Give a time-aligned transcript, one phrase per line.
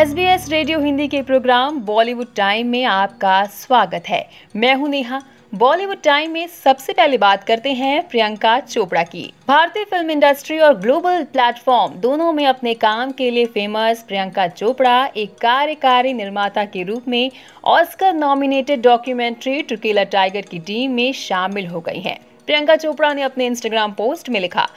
[0.00, 4.22] S B S radio Hindi के programme Bollywood time में आपका स्वागत है।
[4.56, 5.20] मैं हूँ नेहा।
[5.52, 10.78] बॉलीवुड टाइम में सबसे पहले बात करते हैं प्रियंका चोपड़ा की। भारतीय फ़िल्म इंडस्ट्री और
[10.80, 16.82] ग्लोबल प्लेटफॉर्म दोनों में अपने काम के लिए फ़ेमस प्रियंका चोपड़ा एक कार्यकारी निर्माता के
[16.82, 17.30] रूप में
[17.66, 23.22] ऑस्कर नॉमिनेटेड डॉक्यूमेंट्री टुकेला टाइगर की टीम में शामिल हो गई हैं। प्रियंका चोपड़ा ने
[23.22, 24.68] अपने इंस्टाग्राम पोस्ट में लिखा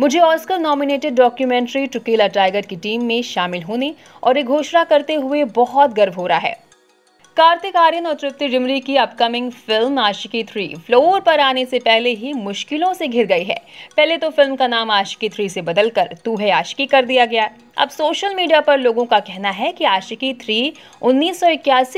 [0.00, 5.14] मुझे Oscar nominated documentary To Kill a Tiger की टीम में शामिल होने और एक घोषणा करते
[5.14, 6.60] हुए बहुत गर्व हो रहा है।
[7.36, 12.10] कार्तिक आर्यन और तृप्ति डिमरी की अपकमिंग फ़िल्म आशिकी थ्री फ्लोर पर आने से पहले
[12.10, 13.60] ही मुश्किलों से घिर गई है।
[13.96, 17.48] पहले तो फ़िल्म का नाम आशिकी थ्री से बदलकर तू है आशिकी कर दिया गया।
[17.78, 21.42] अब सोशल मीडिया पर लोगों का कहना है कि आशिकी थ्री उन्नीस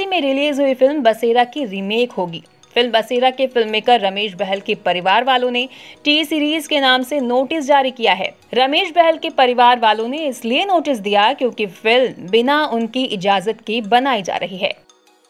[0.08, 2.42] में रिलीज़ हुई फ़िल्म बसेरा की रीमेक होगी।
[2.74, 5.68] फ़िल्म बसेरा के फ़िल्म मेकर रमेश बहल के परिवार वालों ने
[6.04, 10.26] टी सीरीज़ के नाम से नोटिस जारी किया है। रमेश बहल के परिवार वालों ने
[10.26, 14.72] इसलिए नोटिस दिया क्योंकि फ़िल्म बिना उनकी इजाज़त के बनाई जा रही है।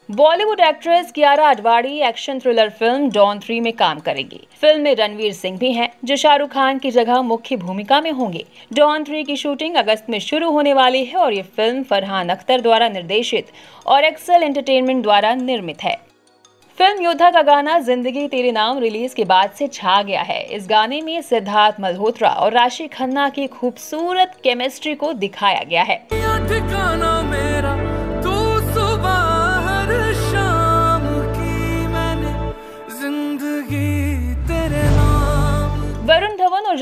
[0.09, 5.33] Bollywood actress Kiara Advani action thriller film Don three में काम करेगी। फ़िल्म में रणवीर
[5.33, 9.35] सिंह भी हैं, जो शाहरुख खान की जगह मुख्य भूमिका में होंगे। डॉन थ्री की
[9.35, 13.47] शूटिंग अगस्त में शुरू होने वाली है और ये फ़िल्म फरहान अख्तर द्वारा निर्देशित
[13.85, 15.97] और एक्सेल एंटरटेनमेंट द्वारा निर्मित है।
[16.77, 20.67] फ़िल्म योद्धा का गाना ज़िंदगी तेरे नाम रिलीज़ के बाद से छा गया है। इस
[20.69, 25.97] गाने में सिद्धार्थ मल्होत्रा और राशि खन्ना की खूबसूरत केमिस्ट्री को दिखाया गया है।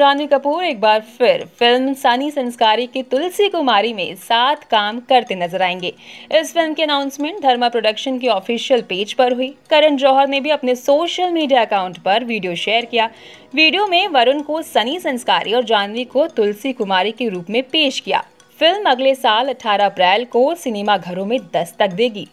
[0.04, 5.36] जानवी कपूर एक बार फिर फ़िल्म सनी संस्कारी की तुलसी कुमारी में साथ काम करते
[5.36, 5.94] नज़र आएँगे।
[6.32, 10.50] इस फ़िल्म की अनाउंसमेंट धर्मा प्रोडक्शन के ऑफिशियल पेज पर हुई। करण जौहर ने भी
[10.50, 13.10] अपने सोशल मीडिया अकाउंट पर वीडियो शेयर किया।
[13.56, 18.00] वीडियो में वरुण को सनी संस्कारी और जानवी को तुलसी कुमारी के रूप में पेश
[18.00, 18.24] किया।
[18.60, 22.28] फ़िल्म अगले साल 18 अप्रैल को सिनेमा घरों में दस्तक देगी।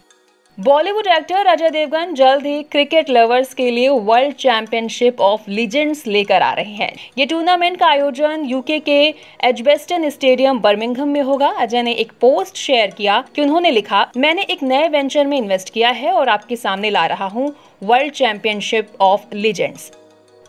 [0.61, 6.43] बॉलीवुड एक्टर अजय देवगन जल्द ही क्रिकेट लवर्स के लिए वर्ल्ड चैंपियनशिप ऑफ़ लीजेंड्स लेकर
[6.43, 8.99] आ रहे हैं। ये टूर्नामेंट का आयोजन यूके के
[9.45, 14.43] एजबेस्टन स्टेडियम, बर्मिंघम में होगा। अजय ने एक पोस्ट शेयर किया कि उन्होंने लिखा, मैंने
[14.43, 18.93] एक नए वेंचर में इन्वेस्ट किया है और आपके सामने ला रहा हूँ world championship
[19.01, 19.91] of legends.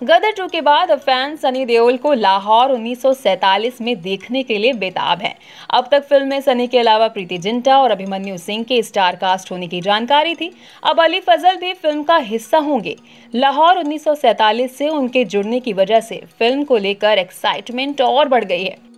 [0.02, 4.74] Gadar two के बाद अब फ़ैन सनी देओल को लाहौर 1947 में देखने के लिए
[4.74, 5.36] बेताब हैं।
[5.70, 9.52] अब तक फ़िल्म में सनी के अलावा प्रीति जिंटा और अभिमन्यु सिंह के स्टार कास्ट
[9.52, 10.52] होने की जानकारी थी।
[10.84, 12.96] अब अली फजल भी फ़िल्म का हिस्सा होंगे।
[13.36, 18.64] लाहौर 1947 से उनके जुड़ने की वजह से फ़िल्म को लेकर एक्साइटमेंट और बढ़ गई
[18.64, 18.91] है।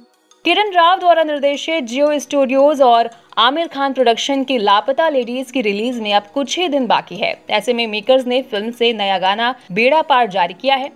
[0.46, 6.02] किरण राव द्वारा निर्देशित जियो स्टूडियोज और आमिर खान प्रोडक्शन की लापता लेडीज़ की रिलीज़
[6.02, 9.54] में अब कुछ ही दिन बाकी है। ऐसे में मेकर्स ने फ़िल्म से नया गाना
[9.72, 10.92] बेड़ा पार जारी किया है।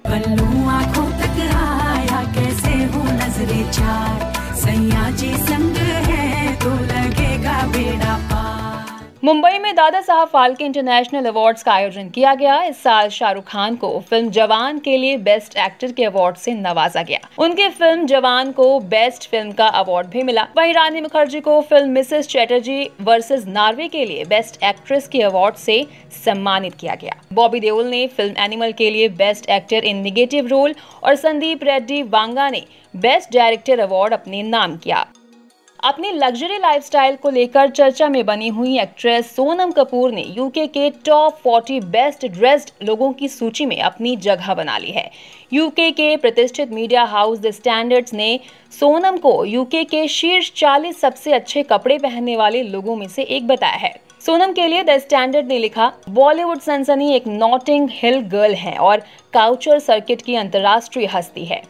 [9.28, 13.76] मुंबई में दादा साहब फाल्के इंटरनेशनल अवार्ड्स का आयोजन किया गया। इस साल शाहरुख खान
[13.76, 18.52] को फ़िल्म जवान के लिए बेस्ट एक्टर के अवार्ड से नवाजा गया। उनके फ़िल्म जवान
[18.52, 23.46] को बेस्ट फ़िल्म का अवार्ड भी मिला। वहीं रानी मुखर्जी को फ़िल्म मिसेस चैटर्जी वर्सेस
[23.50, 25.86] नार्वे के लिए बेस्ट एक्ट्रेस के अवार्ड से
[26.24, 30.76] सम्मानित किया गया। बॉबी देओल ने फ़िल्म एनिमल के लिए best actor in negative role
[31.04, 35.06] और संदीप रेड्डी वांगा ने बेस्ट डायरेक्टर अवार्ड अपने नाम किया।
[35.80, 40.90] अपनी लग्जरी लाइफस्टाइल को लेकर चर्चा में बनी हुई एक्ट्रेस सोनम कपूर ने यूके के
[41.06, 45.10] टॉप 40 बेस्ट ड्रेस्ड लोगों की सूची में अपनी जगह बना ली है।
[45.54, 48.40] यूके के प्रतिष्ठित मीडिया हाउस द स्टैंडर्ड्स ने
[48.80, 53.48] सोनम को यूके के शीर्ष 40 सबसे अच्छे कपड़े पहनने वाले लोगों में से एक
[53.48, 53.96] बताया है।
[54.26, 59.04] सोनम के लिए द स्टैंडर्ड ने लिखा, बॉलीवुड सनसनी एक नॉटिंग हिल गर्ल है और
[59.34, 61.64] काउचर सर्किट की अंतर्राष्ट्रीय हस्ती है।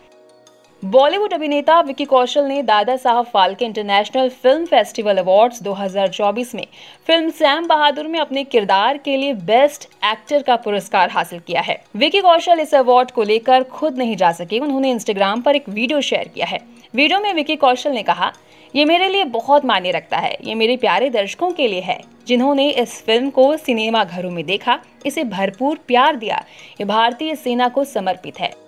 [0.84, 6.66] बॉलीवुड अभिनेता विकी कौशल ने दादा साहब फाल्के इंटरनेशनल फ़िल्म फेस्टिवल अवार्ड्स 2024 में
[7.08, 11.82] फ़िल्म सैम बहादुर में अपने किरदार के लिए बेस्ट एक्टर का पुरस्कार हासिल किया है।
[11.96, 16.02] विकी कौशल इस अवार्ड को लेकर खुद नहीं जा सके, उन्होंने इंस्टाग्राम पर एक वीडियो
[16.02, 16.60] शेयर किया है।
[16.96, 18.32] वीडियो में विकी कौशल ने कहा,
[18.74, 22.70] ये मेरे लिए बहुत मायने रखता है, ये मेरे प्यारे दर्शकों के लिए है, जिन्होंने
[22.70, 26.44] इस फ़िल्म को सिनेमा घरों में देखा, इसे भरपूर प्यार दिया,
[26.80, 28.67] ये भारतीय सेना को समर्पित है।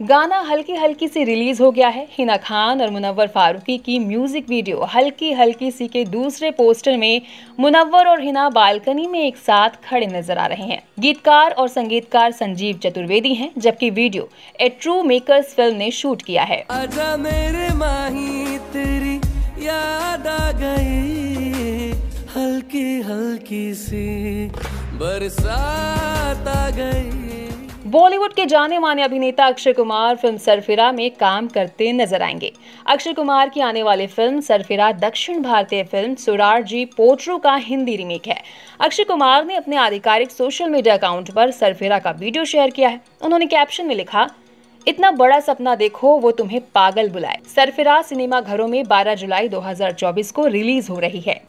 [0.00, 4.48] गाना हल्की हल्की सी रिलीज़ हो गया है। हिना खान और मुनव्वर फारूकी की म्यूज़िक
[4.48, 7.22] वीडियो हल्की हल्की सी के दूसरे पोस्टर में
[7.60, 12.32] मुनव्वर और हिना बालकनी में एक साथ खड़े नज़र आ रहे हैं। गीतकार और संगीतकार
[12.32, 14.28] संजीव चतुर्वेदी हैं, जबकि वीडियो
[14.60, 19.16] ए ट्रू मेकर्स फ़िल्म ने शूट किया है। आजा मेरे माही, तेरी
[19.66, 21.92] याद आ गई।
[22.36, 24.46] हल्की हल्की सी
[24.94, 27.33] बरसात आ गई।
[27.94, 32.50] बॉलीवुड के जाने माने अभिनेता अक्षय कुमार फ़िल्म सरफिरा में काम करते नज़र आएँगे।
[32.86, 37.96] अक्षय कुमार की आने वाली फ़िल्म सरफिरा दक्षिण भारतीय फ़िल्म सुरार जी पोट्रू का हिंदी
[37.96, 38.40] रिमेक है।
[38.80, 43.00] अक्षय कुमार ने अपने आधिकारिक सोशल मीडिया अकाउंट पर सरफिरा का वीडियो शेयर किया है।
[43.22, 44.28] उन्होंने कैप्शन में लिखा,
[44.86, 50.30] इतना बड़ा सपना देखो, वो तुम्हें पागल बुलाए। सरफिरा सिनेमा घरों में 12 जुलाई 2024
[50.30, 51.42] को रिलीज़ हो रही है।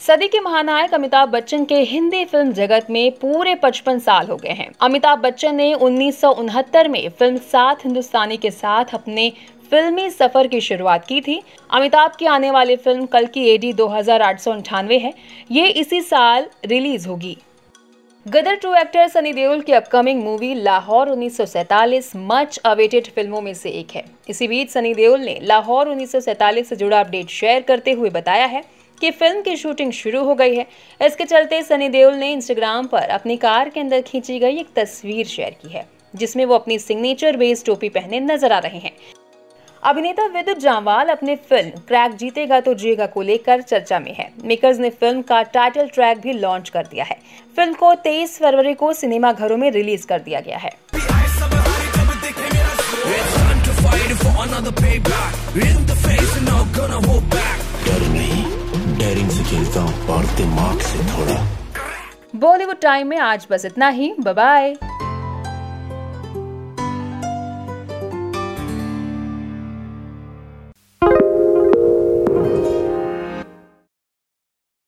[0.00, 4.50] सदी के महानायक अमिताभ बच्चन के हिंदी फ़िल्म जगत में पूरे 55 साल हो गए
[4.50, 9.30] हैं। अमिताभ बच्चन ने उन्नीस सौ उनहत्तर में फ़िल्म सात हिंदुस्तानी के साथ अपने
[9.70, 11.40] फिल्मी सफ़र की शुरुआत की थी।
[11.70, 15.12] अमिताभ की आने वाली फ़िल्म कल की एडी दो है।
[15.50, 17.36] ये इसी साल रिलीज़ होगी।
[18.26, 23.70] गदर टू एक्टर सनी देओल की अपकमिंग मूवी लाहौर उन्नीस मच अवेटेड फ़िल्मों में से
[23.70, 28.10] एक है। इसी बीच सनी देओल ने लाहौर उन्नीस से जुड़ा अपडेट शेयर करते हुए
[28.12, 28.64] बताया है
[29.00, 30.66] कि फ़िल्म की शूटिंग शुरू हो गई है।
[31.00, 35.26] इसके चलते सनी देओल ने इंस्टाग्राम पर अपनी कार के अंदर खींची गई एक तस्वीर
[35.26, 38.92] शेयर की है, जिसमें वो अपनी सिग्नेचर बेस्ड टोपी पहने नज़र आ रहे हैं।
[39.82, 44.78] अभिनेता विद्युत जामवाल अपने फ़िल्म क्रैक जीतेगा तो जिएगा को लेकर चर्चा में है। मेकर्स
[44.78, 47.18] ने फ़िल्म का टाइटल ट्रैक भी लॉन्च कर दिया है।
[47.56, 50.70] फ़िल्म को 23 फरवरी को सिनेमा घरों में रिलीज़ कर दिया गया है।
[62.36, 64.74] बॉलीवुड टाइम में आज बस इतना ही। बाय